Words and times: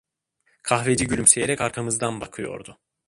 Kahveci 0.63 1.07
gülümseyerek 1.07 1.61
arkamızdan 1.61 2.21
bakıyordu. 2.21 2.79